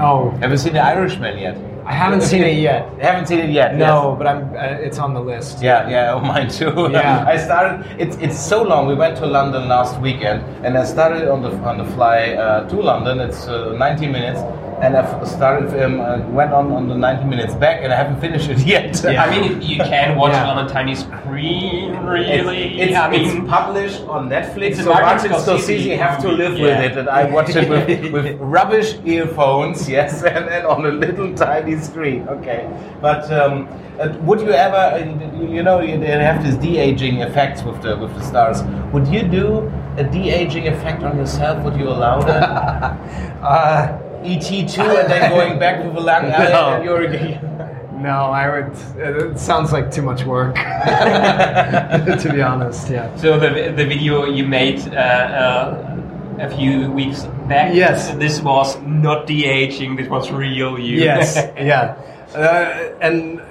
Oh, 0.01 0.29
Have 0.41 0.51
you 0.51 0.57
seen 0.57 0.73
The 0.73 0.79
Irishman 0.83 1.37
yet? 1.39 1.57
I 1.85 1.93
haven't 1.93 2.21
seen 2.21 2.43
it 2.43 2.57
yet. 2.59 2.87
I 3.01 3.05
Haven't 3.05 3.27
seen 3.27 3.39
it 3.39 3.49
yet. 3.49 3.75
No, 3.75 4.09
yes. 4.11 4.17
but 4.19 4.27
I'm. 4.27 4.43
Uh, 4.55 4.85
it's 4.87 4.99
on 4.99 5.13
the 5.13 5.19
list. 5.21 5.61
Yeah, 5.61 5.89
yeah, 5.89 6.13
oh, 6.13 6.19
mine 6.19 6.47
too. 6.49 6.71
Yeah. 6.91 7.25
I 7.27 7.35
started. 7.37 7.85
It's 7.99 8.15
it's 8.17 8.39
so 8.39 8.61
long. 8.61 8.87
We 8.87 8.95
went 8.95 9.17
to 9.17 9.25
London 9.25 9.67
last 9.67 9.99
weekend, 9.99 10.43
and 10.65 10.77
I 10.77 10.85
started 10.85 11.27
on 11.27 11.41
the 11.41 11.51
on 11.67 11.77
the 11.79 11.85
fly 11.95 12.33
uh, 12.33 12.69
to 12.69 12.75
London. 12.79 13.19
It's 13.19 13.47
uh, 13.47 13.73
90 13.73 14.07
minutes, 14.07 14.39
and 14.81 14.95
I 14.95 15.23
started. 15.25 15.69
Um, 15.83 15.99
uh, 15.99 16.19
went 16.29 16.53
on 16.53 16.71
on 16.71 16.87
the 16.87 16.95
90 16.95 17.25
minutes 17.25 17.53
back, 17.55 17.81
and 17.83 17.91
I 17.91 17.95
haven't 17.95 18.19
finished 18.21 18.49
it 18.49 18.59
yet. 18.65 19.01
Yeah. 19.03 19.23
I 19.23 19.29
mean, 19.29 19.61
you 19.61 19.77
can 19.77 20.15
watch 20.17 20.33
Yeah. 20.33 20.43
it 20.43 20.49
on 20.57 20.65
a 20.65 20.69
tiny 20.69 20.95
screen, 20.95 21.93
It's, 21.95 22.03
really. 22.03 22.79
it's, 22.79 22.95
I 22.95 23.11
it's 23.13 23.49
published 23.49 24.01
on 24.03 24.29
Netflix, 24.29 24.71
It's 24.71 24.79
a 24.79 24.83
so 24.83 24.93
Martin 24.93 25.31
Martin 25.31 25.31
Scorsese 25.31 25.79
Scorsese 25.79 25.97
have 25.97 26.21
to 26.21 26.29
live 26.29 26.57
Yeah. 26.57 26.63
with 26.81 26.91
it, 26.91 26.97
and 26.97 27.09
I 27.09 27.25
watch 27.25 27.49
it 27.55 27.67
with, 27.69 28.11
with 28.15 28.37
rubbish 28.39 28.95
earphones, 29.05 29.89
yes, 29.89 30.23
and, 30.35 30.45
and 30.49 30.65
on 30.65 30.85
a 30.85 30.91
little 30.91 31.33
tiny 31.35 31.77
screen. 31.77 32.27
Okay, 32.29 32.69
but 33.01 33.31
um, 33.31 33.67
uh, 33.99 34.09
would 34.21 34.39
you 34.41 34.51
ever, 34.51 34.75
uh, 34.75 35.39
you 35.39 35.47
you 35.59 35.63
know, 35.63 35.79
they 35.81 36.07
have 36.07 36.43
this 36.43 36.55
de-aging 36.55 37.17
effects 37.21 37.63
with 37.63 37.81
the 37.81 37.97
with 37.97 38.13
the 38.15 38.23
stars. 38.23 38.63
Would 38.93 39.07
you 39.07 39.23
do 39.23 39.69
a 39.97 40.03
de-aging 40.03 40.67
effect 40.67 41.03
on 41.03 41.17
yourself? 41.17 41.63
Would 41.65 41.75
you 41.75 41.89
allow 41.89 42.21
that? 42.21 42.97
Uh, 43.43 43.97
ET 44.23 44.41
two, 44.67 44.81
and 44.81 45.09
then 45.09 45.29
going 45.31 45.59
back 45.59 45.83
to 45.83 45.89
the 45.89 45.99
lang 45.99 46.29
No. 46.29 46.73
and 46.75 46.83
you're 46.83 47.07
no, 47.99 48.31
I 48.31 48.49
would. 48.49 48.73
It 48.97 49.39
sounds 49.39 49.71
like 49.71 49.91
too 49.91 50.01
much 50.01 50.23
work. 50.23 50.55
to 50.55 52.29
be 52.31 52.41
honest, 52.41 52.89
yeah. 52.89 53.15
so 53.15 53.39
the 53.39 53.49
the 53.75 53.85
video 53.85 54.25
you 54.25 54.45
made 54.47 54.79
uh, 54.89 54.95
uh, 54.95 55.97
a 56.39 56.49
few 56.55 56.91
weeks 56.91 57.23
back. 57.47 57.73
Yes. 57.75 58.11
This 58.15 58.41
was 58.41 58.79
not 58.81 59.27
de 59.27 59.45
aging. 59.45 59.95
This 59.95 60.07
was 60.07 60.31
real 60.31 60.79
you. 60.79 60.99
yes, 60.99 61.35
yeah, 61.57 61.95
uh, 62.35 62.95
and 63.01 63.41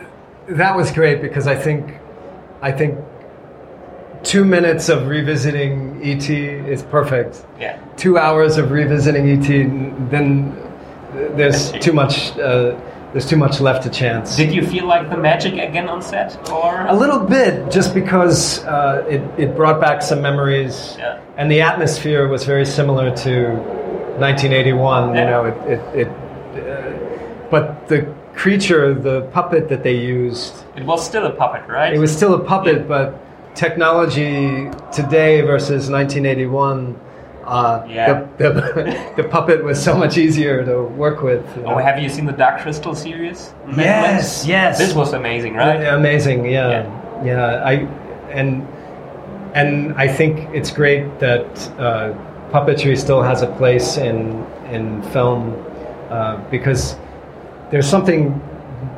that 0.48 0.74
was 0.76 0.90
great 0.92 1.20
because 1.20 1.46
I 1.46 1.54
think, 1.54 1.94
I 2.62 2.72
think, 2.72 2.98
two 4.22 4.44
minutes 4.44 4.88
of 4.88 5.06
revisiting 5.06 6.00
ET 6.02 6.28
is 6.30 6.82
perfect. 6.82 7.44
yeah. 7.60 7.78
Two 7.96 8.18
hours 8.18 8.56
of 8.56 8.70
revisiting 8.70 9.28
ET, 9.30 9.48
then 10.10 10.54
there's 11.36 11.72
too 11.72 11.92
much. 11.92 12.36
Uh, 12.38 12.78
there's 13.12 13.24
too 13.26 13.36
much 13.38 13.58
left 13.58 13.84
to 13.84 13.90
chance. 13.90 14.36
Did 14.36 14.52
you 14.52 14.66
feel 14.66 14.84
like 14.86 15.08
the 15.08 15.16
magic 15.16 15.54
again 15.54 15.88
on 15.88 16.02
set, 16.02 16.36
or 16.50 16.86
A 16.86 16.94
little 16.94 17.20
bit, 17.20 17.70
just 17.72 17.94
because 17.94 18.62
uh, 18.66 19.02
it, 19.08 19.22
it 19.38 19.56
brought 19.56 19.80
back 19.80 20.02
some 20.02 20.20
memories, 20.20 20.94
Yeah. 20.98 21.18
and 21.38 21.50
the 21.50 21.62
atmosphere 21.62 22.28
was 22.28 22.44
very 22.44 22.66
similar 22.66 23.10
to 23.24 23.52
1981. 24.18 25.14
Yeah. 25.14 25.20
You 25.24 25.30
know, 25.30 25.44
it, 25.46 25.56
it, 25.72 26.06
it 26.06 26.08
uh, 26.58 27.48
but 27.50 27.88
the 27.88 28.02
creature, 28.34 28.92
the 28.94 29.22
puppet 29.32 29.70
that 29.70 29.82
they 29.82 29.96
used, 29.96 30.52
it 30.76 30.84
was 30.84 31.04
still 31.04 31.24
a 31.26 31.32
puppet, 31.32 31.66
right? 31.66 31.94
it 31.94 31.98
was 31.98 32.14
still 32.14 32.34
a 32.34 32.44
puppet, 32.44 32.76
Yeah. 32.78 32.82
but 32.88 33.20
technology 33.58 34.70
today 34.92 35.40
versus 35.42 35.90
1981. 35.90 36.94
Uh, 37.44 37.82
Yeah. 37.88 38.26
the, 38.36 38.50
the, 38.52 39.12
the 39.22 39.24
puppet 39.28 39.64
was 39.64 39.82
so 39.82 39.96
much 39.96 40.16
easier 40.18 40.64
to 40.64 40.82
work 40.82 41.22
with. 41.22 41.44
you 41.56 41.62
know. 41.62 41.74
Oh, 41.74 41.78
have 41.78 41.98
you 41.98 42.08
seen 42.08 42.26
the 42.26 42.32
Dark 42.44 42.60
Crystal 42.60 42.94
series? 42.94 43.52
Yes, 43.76 44.46
yes. 44.46 44.78
This 44.78 44.94
was 44.94 45.12
amazing, 45.12 45.54
right? 45.54 45.80
Yeah, 45.80 45.96
Amazing, 45.96 46.44
yeah, 46.44 47.24
yeah. 47.24 47.62
I 47.72 47.72
and 48.30 48.66
and 49.54 49.94
I 49.96 50.06
think 50.06 50.54
it's 50.54 50.70
great 50.70 51.04
that 51.20 51.46
uh, 51.78 52.12
puppetry 52.52 52.96
still 52.96 53.22
has 53.22 53.40
a 53.42 53.50
place 53.60 53.96
in 53.96 54.44
in 54.70 55.02
film 55.14 55.42
uh, 56.10 56.36
because 56.50 56.96
there's 57.70 57.88
something 57.88 58.38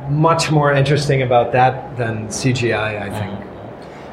much 0.09 0.51
more 0.51 0.71
interesting 0.73 1.21
about 1.21 1.51
that 1.53 1.73
than 1.97 2.27
CGI. 2.27 3.01
I 3.07 3.09
think. 3.19 3.50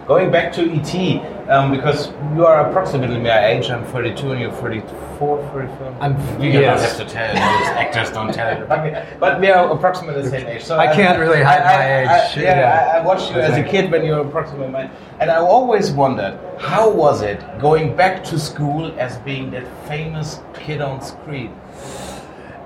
Going 0.08 0.30
back 0.30 0.54
to 0.54 0.62
ET, 0.62 1.20
um, 1.50 1.70
because 1.70 2.08
you 2.34 2.46
are 2.46 2.70
approximately 2.70 3.18
my 3.20 3.44
age, 3.44 3.68
I'm 3.68 3.84
32 3.84 4.32
and 4.32 4.40
you're 4.40 4.50
34, 4.52 5.38
35. 5.52 5.94
I'm- 6.00 6.16
you 6.40 6.50
don't 6.52 6.64
have 6.80 6.96
to 6.96 7.04
tell 7.04 7.34
those 7.34 7.68
actors 7.76 8.10
don't 8.10 8.32
tell. 8.32 8.62
Okay, 8.72 9.04
But 9.20 9.38
we 9.38 9.50
are 9.50 9.70
approximately 9.70 10.22
the 10.22 10.30
same 10.30 10.46
age. 10.46 10.64
So 10.64 10.78
I 10.78 10.86
can't 10.94 11.18
really 11.18 11.42
hide 11.42 11.62
my 11.62 12.00
age, 12.00 12.08
I, 12.08 12.40
yeah, 12.40 12.58
yeah. 12.58 12.92
I, 12.94 12.98
I 13.00 13.04
watched 13.04 13.30
you 13.30 13.38
as 13.38 13.58
a 13.58 13.62
kid 13.62 13.90
when 13.92 14.02
you 14.02 14.12
were 14.12 14.20
approximately 14.20 14.68
my 14.68 14.88
and 15.20 15.30
I 15.30 15.36
always 15.36 15.90
wondered 15.90 16.38
how 16.58 16.88
was 16.88 17.20
it 17.20 17.38
going 17.60 17.94
back 17.94 18.24
to 18.30 18.38
school 18.38 18.90
as 18.98 19.18
being 19.18 19.50
that 19.50 19.66
famous 19.86 20.40
kid 20.54 20.80
on 20.80 21.02
screen. 21.02 21.52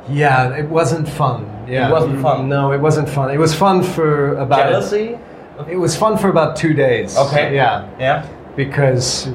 Yeah, 0.09 0.55
it 0.57 0.69
wasn't 0.69 1.09
fun. 1.09 1.41
Yeah, 1.69 1.89
It 1.89 1.93
wasn't 1.93 2.23
fun? 2.23 2.49
No, 2.49 2.71
it 2.73 2.81
wasn't 2.81 3.09
fun. 3.09 3.31
It 3.33 3.39
was 3.39 3.53
fun 3.53 3.83
for 3.83 4.37
about. 4.37 4.69
Jealousy? 4.71 5.19
It 5.71 5.77
was 5.77 5.97
fun 5.97 6.17
for 6.19 6.29
about 6.29 6.57
two 6.57 6.75
days. 6.75 7.17
Okay. 7.17 7.55
Yeah. 7.55 7.89
Yeah. 7.99 8.27
because 8.57 9.31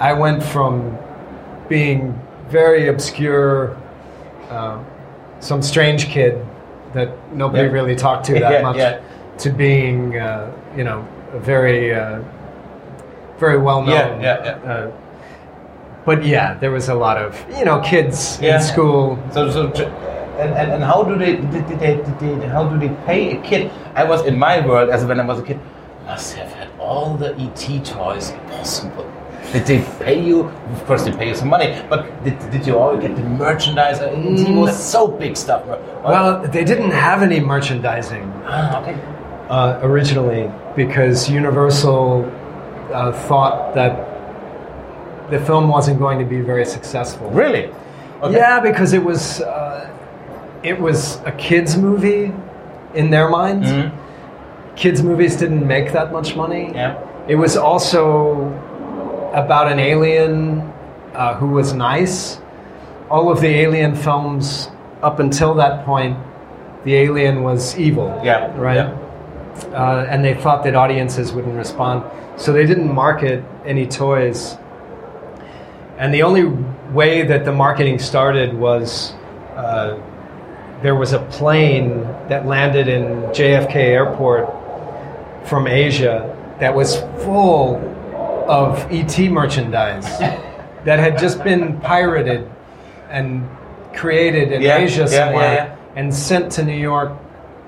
I 0.00 0.12
went 0.12 0.42
from 0.42 0.98
being 1.68 2.18
very 2.48 2.88
obscure, 2.88 3.76
uh, 4.50 4.78
some 5.40 5.62
strange 5.62 6.06
kid 6.06 6.44
that 6.92 7.10
nobody 7.32 7.64
Yeah. 7.64 7.70
really 7.74 7.94
talked 7.96 8.24
to 8.26 8.32
that 8.40 8.52
Yeah, 8.52 8.62
much, 8.62 8.76
yeah. 8.76 8.98
to 9.38 9.50
being, 9.50 10.18
uh, 10.18 10.50
you 10.76 10.82
know, 10.84 11.06
a 11.32 11.38
very, 11.38 11.94
uh, 11.94 12.18
very 13.38 13.58
well 13.58 13.82
known. 13.82 14.20
Yeah, 14.20 14.44
yeah, 14.44 14.58
yeah. 14.64 14.72
Uh, 14.72 14.90
but 16.04 16.24
yeah, 16.24 16.54
there 16.54 16.70
was 16.72 16.88
a 16.88 16.94
lot 16.94 17.18
of 17.18 17.44
you 17.58 17.64
know 17.64 17.80
kids 17.80 18.40
in 18.40 18.60
school. 18.60 19.18
So, 19.32 19.50
so 19.50 19.68
and, 20.38 20.54
and, 20.54 20.72
and 20.72 20.84
how 20.84 21.02
do 21.02 21.16
they, 21.16 21.36
did, 21.36 21.66
did 21.68 21.78
they, 21.78 21.96
did 21.96 22.18
they 22.40 22.46
how 22.48 22.68
do 22.68 22.78
they 22.78 22.94
pay 23.04 23.36
a 23.36 23.42
kid? 23.42 23.70
I 23.94 24.04
was 24.04 24.24
in 24.26 24.38
my 24.38 24.64
world 24.66 24.90
as 24.90 25.04
when 25.04 25.20
I 25.20 25.24
was 25.24 25.40
a 25.40 25.42
kid. 25.42 25.60
Must 26.04 26.36
have 26.36 26.52
had 26.52 26.68
all 26.78 27.16
the 27.16 27.34
ET 27.36 27.84
toys 27.84 28.30
possible. 28.48 29.10
Did 29.52 29.66
they 29.66 30.04
pay 30.04 30.24
you? 30.24 30.44
Of 30.44 30.84
course, 30.86 31.04
they 31.04 31.12
pay 31.12 31.28
you 31.28 31.34
some 31.34 31.48
money. 31.48 31.80
But 31.88 32.24
did, 32.24 32.38
did 32.50 32.66
you 32.66 32.78
all 32.78 32.96
get 32.96 33.14
the 33.16 33.22
merchandise? 33.22 34.00
Uh, 34.00 34.06
ET 34.06 34.48
was 34.54 34.76
so 34.76 35.06
big 35.08 35.36
stuff. 35.36 35.64
Well, 35.66 36.42
they 36.48 36.64
didn't 36.64 36.90
have 36.90 37.22
any 37.22 37.40
merchandising. 37.40 38.22
Ah, 38.44 38.80
okay. 38.82 38.94
uh, 39.48 39.80
originally 39.82 40.50
because 40.74 41.30
Universal 41.30 42.24
uh, 42.92 43.12
thought 43.12 43.74
that 43.74 45.30
the 45.30 45.40
film 45.40 45.68
wasn't 45.68 45.98
going 45.98 46.18
to 46.18 46.24
be 46.24 46.40
very 46.40 46.64
successful. 46.64 47.30
Really? 47.30 47.70
Okay. 48.22 48.36
Yeah, 48.36 48.60
because 48.60 48.92
it 48.92 49.02
was 49.02 49.40
uh, 49.40 49.95
it 50.66 50.80
was 50.80 51.20
a 51.24 51.32
kids 51.32 51.76
movie 51.76 52.32
in 52.94 53.10
their 53.10 53.28
minds. 53.28 53.70
Mhm. 53.70 53.92
Kids 54.74 55.00
movies 55.02 55.36
didn't 55.36 55.64
make 55.66 55.92
that 55.92 56.12
much 56.12 56.34
money. 56.36 56.72
Yeah. 56.74 56.94
It 57.28 57.36
was 57.36 57.56
also 57.56 58.52
about 59.32 59.70
an 59.70 59.78
alien 59.78 60.62
uh, 61.14 61.34
who 61.34 61.48
was 61.58 61.72
nice. 61.72 62.40
All 63.10 63.30
of 63.30 63.40
the 63.40 63.48
alien 63.64 63.94
films 63.94 64.70
up 65.02 65.20
until 65.20 65.54
that 65.54 65.84
point, 65.86 66.16
the 66.84 66.94
alien 66.96 67.42
was 67.42 67.78
evil. 67.78 68.10
Yeah. 68.24 68.50
Right. 68.58 68.76
Yeah. 68.76 68.90
Uh, 69.72 70.10
and 70.10 70.24
they 70.24 70.34
thought 70.34 70.64
that 70.64 70.74
audiences 70.74 71.32
wouldn't 71.32 71.56
respond, 71.56 72.02
so 72.36 72.52
they 72.52 72.66
didn't 72.66 72.92
market 72.92 73.42
any 73.64 73.86
toys. 73.86 74.58
And 75.98 76.12
the 76.12 76.22
only 76.22 76.44
way 76.92 77.22
that 77.22 77.44
the 77.44 77.52
marketing 77.52 77.98
started 77.98 78.52
was 78.58 79.14
uh, 79.56 79.96
there 80.82 80.94
was 80.94 81.12
a 81.12 81.18
plane 81.20 82.02
that 82.28 82.46
landed 82.46 82.88
in 82.88 83.06
JFK 83.32 83.74
Airport 83.76 84.48
from 85.48 85.66
Asia 85.66 86.32
that 86.60 86.74
was 86.74 86.98
full 87.24 87.76
of 88.48 88.78
ET 88.92 89.18
merchandise 89.30 90.06
that 90.84 90.98
had 90.98 91.18
just 91.18 91.42
been 91.42 91.80
pirated 91.80 92.48
and 93.10 93.48
created 93.94 94.52
in 94.52 94.62
Yeah, 94.62 94.78
Asia 94.78 95.02
yeah, 95.02 95.08
yeah, 95.08 95.24
somewhere 95.26 95.54
yeah. 95.54 95.76
and 95.96 96.14
sent 96.14 96.52
to 96.52 96.64
New 96.64 96.76
York 96.76 97.12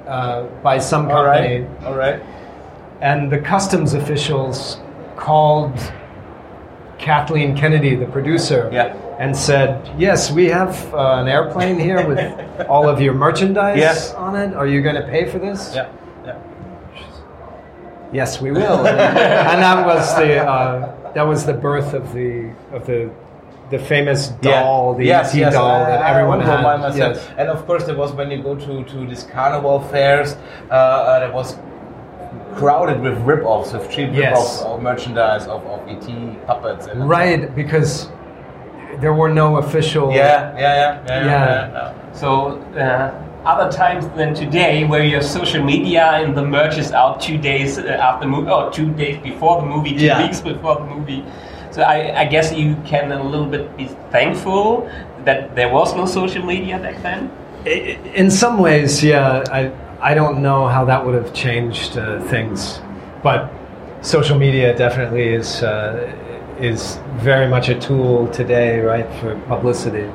uh, 0.07 0.45
by 0.63 0.79
some 0.79 1.11
All 1.11 1.25
company. 1.25 1.61
right. 1.61 1.85
All 1.85 1.95
right. 1.95 2.23
And 3.01 3.31
the 3.31 3.39
customs 3.39 3.95
officials 3.95 4.79
called 5.17 5.77
Kathleen 6.99 7.57
Kennedy, 7.57 7.95
the 7.95 8.07
producer, 8.07 8.69
Yeah. 8.73 8.95
and 9.19 9.37
said, 9.37 9.89
"Yes, 9.99 10.31
we 10.31 10.47
have 10.49 10.93
uh, 10.95 11.17
an 11.23 11.29
airplane 11.29 11.79
here 11.79 12.07
with 12.07 12.19
all 12.69 12.89
of 12.89 13.01
your 13.01 13.15
merchandise 13.15 13.79
Yes. 13.79 14.15
on 14.15 14.37
it. 14.37 14.55
Are 14.55 14.67
you 14.67 14.83
going 14.83 14.97
to 14.97 15.07
pay 15.07 15.25
for 15.27 15.39
this?" 15.39 15.73
Yeah. 15.75 15.89
Yeah. 16.27 16.37
Yes, 18.13 18.41
we 18.41 18.51
will. 18.51 18.87
and, 18.87 18.99
and 19.51 19.63
that 19.63 19.87
was 19.87 20.15
the 20.17 20.39
uh, 20.45 21.13
that 21.15 21.27
was 21.27 21.45
the 21.45 21.55
birth 21.55 21.95
of 21.95 22.13
the 22.13 22.51
of 22.73 22.87
the 22.87 23.11
the 23.71 23.79
famous 23.79 24.29
doll, 24.41 24.95
the 24.95 25.05
yes, 25.05 25.35
ET 25.35 25.39
yes, 25.41 25.53
doll 25.53 25.81
that 25.85 26.01
I 26.01 26.09
everyone 26.11 26.41
had. 26.41 26.63
myself. 26.63 26.97
Yes. 26.97 27.29
And 27.37 27.49
of 27.51 27.67
course, 27.67 27.85
there 27.85 27.97
was 27.97 28.13
when 28.13 28.31
you 28.31 28.43
go 28.43 28.55
to 28.55 28.83
to 28.85 29.07
these 29.07 29.25
carnival 29.25 29.81
fairs, 29.81 30.37
uh, 30.71 30.75
uh, 30.75 31.21
there 31.21 31.33
was 31.33 31.57
crowded 32.59 33.01
with 33.01 33.17
rip-offs, 33.31 33.73
with 33.73 33.89
cheap 33.91 34.11
Yes. 34.13 34.19
rip-offs 34.33 34.63
of 34.63 34.83
merchandise 34.83 35.45
of, 35.47 35.61
of 35.67 35.81
ET 35.89 36.07
puppets. 36.47 36.87
And 36.87 37.09
Right, 37.09 37.55
because 37.55 38.09
there 39.01 39.15
were 39.15 39.29
no 39.43 39.57
official. 39.59 40.07
Yeah, 40.13 40.19
yeah, 40.19 40.61
yeah, 40.61 41.03
yeah. 41.07 41.25
Yeah. 41.25 41.71
yeah. 41.73 42.13
So 42.13 42.29
uh, 42.77 43.49
other 43.53 43.71
times 43.71 44.09
than 44.17 44.35
today, 44.35 44.85
where 44.85 45.05
your 45.05 45.23
social 45.23 45.63
media 45.63 46.05
and 46.21 46.37
the 46.37 46.43
merch 46.43 46.77
is 46.79 46.91
out 46.93 47.21
two 47.21 47.39
days 47.39 47.79
uh, 47.79 47.83
after 48.09 48.27
movie, 48.27 48.51
or 48.51 48.71
two 48.73 48.91
days 49.03 49.17
before 49.23 49.61
the 49.61 49.67
movie, 49.67 49.95
two 49.97 50.07
Yeah. 50.07 50.23
weeks 50.23 50.41
before 50.41 50.75
the 50.81 50.85
movie. 50.95 51.23
So 51.71 51.83
I, 51.83 52.23
I 52.23 52.25
guess 52.25 52.53
you 52.53 52.75
can 52.85 53.13
a 53.13 53.23
little 53.23 53.47
bit 53.47 53.77
be 53.77 53.87
thankful 54.11 54.91
that 55.25 55.55
there 55.55 55.71
was 55.73 55.95
no 55.95 56.07
social 56.07 56.45
media 56.45 56.79
back 56.79 56.97
then. 57.03 57.31
In 58.15 58.31
some 58.31 58.59
ways, 58.59 59.05
yeah. 59.05 59.45
I 59.53 59.71
I 60.01 60.15
don't 60.15 60.43
know 60.43 60.69
how 60.69 60.85
that 60.85 61.05
would 61.05 61.15
have 61.15 61.33
changed 61.35 61.99
uh, 61.99 62.21
things, 62.23 62.81
but 63.23 63.51
social 64.01 64.39
media 64.39 64.77
definitely 64.77 65.29
is 65.35 65.63
uh, 65.63 66.15
is 66.61 66.99
very 67.17 67.49
much 67.49 67.69
a 67.69 67.79
tool 67.79 68.29
today, 68.29 68.81
right, 68.81 69.07
for 69.21 69.35
publicity. 69.49 70.09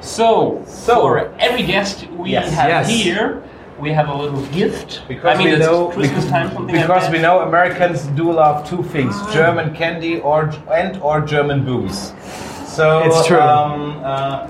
So, 0.00 0.62
So- 0.66 1.00
for 1.00 1.30
every 1.38 1.62
guest 1.62 2.06
we 2.18 2.30
Yes. 2.30 2.52
have 2.54 2.68
Yes. 2.68 2.88
here, 2.88 3.42
we 3.78 3.92
have 3.92 4.08
a 4.08 4.14
little 4.14 4.42
gift. 4.52 5.02
Because 5.08 5.34
I 5.34 5.38
mean, 5.38 5.48
we 5.48 5.52
it's 5.54 5.66
know 5.66 5.88
Christmas 5.88 6.24
bec- 6.24 6.32
time, 6.32 6.52
something 6.52 6.74
because 6.74 7.04
like 7.04 7.12
we 7.12 7.18
know 7.18 7.40
Americans 7.40 8.06
do 8.14 8.30
love 8.32 8.68
two 8.68 8.82
things: 8.82 9.14
German 9.32 9.74
candy 9.74 10.20
or 10.20 10.50
and 10.70 10.98
or 11.02 11.20
German 11.22 11.64
booze. 11.64 12.12
So 12.66 13.00
It's 13.06 13.26
true. 13.26 13.40
Um, 13.40 14.00
uh, 14.04 14.46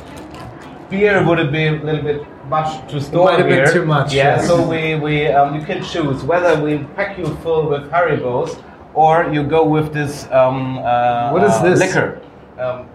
beer 0.91 1.25
would 1.27 1.39
have 1.39 1.53
been 1.53 1.81
a 1.81 1.85
little 1.85 2.03
bit 2.03 2.23
much 2.49 2.89
to 2.91 3.01
store 3.01 3.25
might 3.27 3.39
have 3.39 3.49
been 3.49 3.65
here. 3.65 3.73
too 3.73 3.85
much, 3.85 4.15
Yeah. 4.15 4.37
yes. 4.37 4.47
So 4.47 4.55
we 4.69 4.95
we 4.97 5.27
um, 5.29 5.55
you 5.59 5.65
can 5.67 5.83
choose 5.83 6.23
whether 6.25 6.61
we 6.63 6.79
pack 6.97 7.19
you 7.19 7.27
full 7.43 7.69
with 7.69 7.91
Haribos 7.91 8.63
or 8.95 9.29
you 9.33 9.43
go 9.43 9.65
with 9.65 9.93
this. 9.93 10.27
Um, 10.31 10.79
uh, 10.79 11.31
What 11.33 11.43
is 11.45 11.53
uh, 11.53 11.63
this? 11.63 11.81
liquor? 11.81 12.21
Um, 12.59 12.87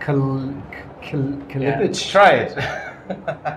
Kal- 0.00 0.52
kal- 1.02 1.38
Kalipich. 1.50 2.10
try 2.10 2.30
it. 2.44 2.52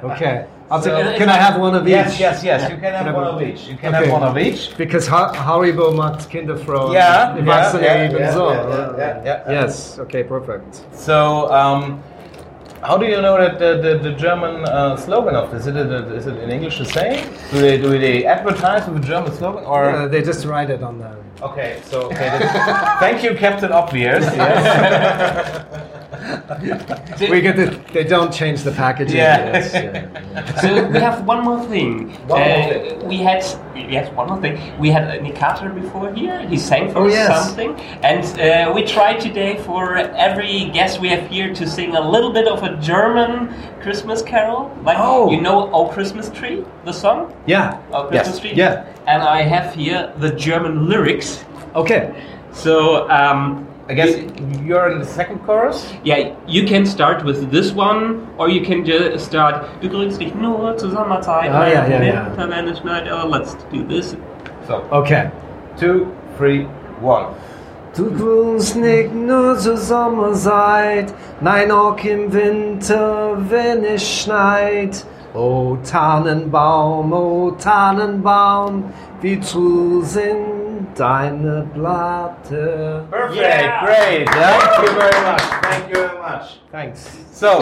Okay. 0.03 0.45
I'll 0.69 0.79
So- 0.79 0.95
take, 0.95 1.17
can 1.17 1.27
I 1.27 1.37
have 1.37 1.59
one 1.59 1.73
of 1.73 1.83
each? 1.87 1.89
yes, 1.89 2.19
yes, 2.19 2.43
yes. 2.43 2.61
You 2.69 2.77
can 2.77 2.81
Can 2.81 2.93
have 2.93 3.05
have 3.07 3.15
one 3.15 3.23
of 3.33 3.41
each. 3.41 3.61
You 3.67 3.75
can 3.75 3.95
Okay. 3.95 4.05
have 4.05 4.13
one 4.13 4.21
of 4.29 4.37
each. 4.37 4.77
Because 4.77 5.07
ha 5.07 5.33
Haribo 5.33 5.91
macht 5.95 6.29
Kinder 6.31 6.55
froh. 6.55 6.91
Yeah, 6.93 7.35
yeah, 7.35 7.43
yeah, 7.43 7.81
yeah, 7.81 8.11
yeah, 8.11 8.35
yeah, 8.37 8.97
yeah, 8.97 9.23
yeah. 9.25 9.51
Yes. 9.57 9.97
Okay. 9.97 10.21
Perfect. 10.23 10.85
So, 10.93 11.51
um, 11.51 12.03
how 12.81 12.97
do 12.97 13.05
you 13.05 13.21
know 13.21 13.37
that 13.37 13.59
the, 13.59 13.81
the, 13.81 13.97
the 14.09 14.15
German 14.15 14.65
uh, 14.65 14.95
slogan 14.95 15.35
of 15.35 15.51
this? 15.51 15.67
Is 15.67 15.75
it, 15.75 15.75
a, 15.75 16.15
is 16.15 16.27
it 16.27 16.37
in 16.37 16.49
English 16.49 16.77
the 16.77 16.85
same? 16.85 17.29
Do 17.51 17.59
they 17.59 17.77
do 17.77 17.97
they 17.99 18.25
advertise 18.25 18.87
with 18.87 19.03
a 19.03 19.07
German 19.07 19.33
slogan 19.33 19.63
or? 19.65 19.89
Uh, 19.89 20.07
they 20.07 20.21
just 20.21 20.45
write 20.45 20.69
it 20.69 20.81
on 20.81 20.97
the. 20.99 21.17
Okay, 21.41 21.81
so 21.85 22.03
okay. 22.03 22.39
thank 22.99 23.23
you, 23.23 23.35
Captain 23.35 23.71
Obvious. 23.71 24.23
Yes. 24.23 25.95
We 27.29 27.41
get 27.41 27.55
the. 27.55 27.79
They 27.93 28.03
don't 28.03 28.31
change 28.33 28.63
the 28.63 28.71
packaging. 28.71 29.17
Yeah. 29.17 29.53
Yes, 29.53 29.73
yeah. 29.73 30.61
so 30.61 30.87
we 30.87 30.99
have 30.99 31.25
one 31.25 31.43
more 31.43 31.61
thing. 31.67 32.09
One 32.27 32.39
more 32.39 32.39
Uh, 32.39 32.69
thing. 32.69 33.07
We 33.07 33.17
had 33.17 33.43
yes, 33.75 34.11
one 34.15 34.27
more 34.27 34.39
thing. 34.41 34.55
We 34.79 34.89
had 34.89 35.21
Nick 35.23 35.35
Carter 35.35 35.69
before 35.69 36.13
here. 36.13 36.39
He 36.47 36.57
sang 36.57 36.91
for 36.91 36.99
Oh, 36.99 37.07
us 37.07 37.13
yes. 37.13 37.45
something, 37.45 37.71
and 38.03 38.23
uh, 38.39 38.71
we 38.75 38.83
tried 38.83 39.19
today 39.19 39.57
for 39.67 39.97
every 39.97 40.69
guest 40.73 40.99
we 41.01 41.09
have 41.09 41.25
here 41.27 41.53
to 41.53 41.67
sing 41.67 41.95
a 41.95 42.01
little 42.01 42.31
bit 42.31 42.47
of 42.47 42.63
a 42.63 42.77
German 42.77 43.49
Christmas 43.81 44.21
carol. 44.21 44.71
Like 44.83 44.97
Oh. 44.99 45.31
you 45.31 45.41
know, 45.41 45.69
"Oh 45.73 45.85
Christmas 45.87 46.29
Tree," 46.29 46.63
the 46.85 46.93
song. 46.93 47.33
yeah. 47.47 47.77
"Oh 47.91 48.03
Christmas 48.09 48.35
Yes. 48.35 48.39
Tree." 48.39 48.53
Yeah. 48.55 48.85
And 49.07 49.23
I 49.23 49.41
have 49.41 49.73
here 49.75 50.11
the 50.19 50.31
German 50.31 50.87
lyrics. 50.89 51.43
Okay. 51.75 52.13
So 52.51 53.07
um, 53.09 53.67
I 53.89 53.95
guess 53.95 54.15
you're 54.63 54.91
in 54.91 54.99
the 54.99 55.05
second 55.05 55.39
chorus. 55.47 55.91
Yeah, 56.03 56.35
you 56.45 56.67
can 56.67 56.85
start 56.85 57.25
with 57.25 57.49
this 57.49 57.71
one, 57.73 58.27
or 58.37 58.47
you 58.47 58.61
can 58.61 58.85
just 58.85 59.25
start. 59.25 59.65
Du 59.81 59.89
grüßt 59.89 60.21
dich 60.21 60.35
nur 60.35 60.77
zur 60.77 60.91
Sommerzeit. 60.91 61.49
Ah, 61.51 61.67
ja, 61.67 61.87
ja, 61.87 62.01
ja. 62.03 62.25
Winter, 62.27 62.49
wenn 62.49 62.67
es 62.67 62.77
schneit. 62.79 63.05
Oh, 63.11 63.27
let's 63.27 63.57
do 63.71 63.81
this. 63.87 64.15
So 64.67 64.83
Okay. 64.91 65.31
two, 65.79 66.05
three, 66.37 66.67
one. 67.01 67.29
Du 67.95 68.11
grüßt 68.11 68.75
nicht 68.75 69.15
nur 69.15 69.57
zur 69.57 69.77
Sommerzeit, 69.77 71.11
nein 71.41 71.71
auch 71.71 71.97
im 72.03 72.31
Winter, 72.31 73.37
wenn 73.49 73.83
es 73.83 74.03
schneit. 74.07 75.03
O 75.33 75.77
Tannenbaum, 75.83 77.11
o 77.11 77.51
Tannenbaum, 77.57 78.83
wie 79.21 79.39
zu 79.39 80.01
sind 80.03 80.58
deine 80.95 81.65
Blatte. 81.73 83.03
Perfect. 83.09 83.41
Yeah. 83.41 83.85
Great. 83.85 84.29
Thank 84.29 84.87
you 84.87 84.93
very 84.95 85.23
much. 85.23 85.41
Thank 85.41 85.89
you 85.89 85.95
very 85.95 86.19
much. 86.19 86.59
Thanks. 86.71 87.17
So, 87.31 87.61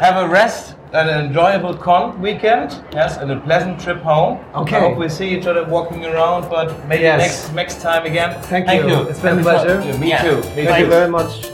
have 0.00 0.16
a 0.16 0.28
rest, 0.28 0.76
and 0.92 1.08
an 1.10 1.26
enjoyable 1.26 1.74
con 1.74 2.20
weekend, 2.20 2.82
yes, 2.92 3.16
and 3.18 3.30
a 3.30 3.36
pleasant 3.40 3.80
trip 3.80 4.00
home. 4.02 4.38
Okay. 4.54 4.76
I 4.76 4.80
hope 4.80 4.96
we 4.98 5.08
see 5.08 5.28
each 5.36 5.46
other 5.46 5.64
walking 5.64 6.04
around, 6.04 6.48
but 6.48 6.72
maybe 6.88 7.02
Yes. 7.02 7.18
next 7.20 7.54
next 7.54 7.82
time 7.82 8.04
again. 8.06 8.34
Thank 8.42 8.68
you. 8.70 8.88
you. 8.88 9.08
It's 9.08 9.20
been 9.20 9.38
a 9.38 9.42
pleasure. 9.42 9.82
Yeah, 9.84 9.98
me 9.98 10.08
Yeah. 10.08 10.22
too. 10.22 10.36
Me 10.36 10.64
Thank 10.64 10.68
too. 10.76 10.84
you 10.84 10.90
very 10.90 11.10
much. 11.10 11.53